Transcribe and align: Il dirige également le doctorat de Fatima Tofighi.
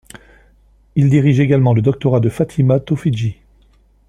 Il 0.95 1.11
dirige 1.11 1.39
également 1.41 1.75
le 1.75 1.83
doctorat 1.83 2.19
de 2.19 2.29
Fatima 2.29 2.79
Tofighi. 2.79 3.35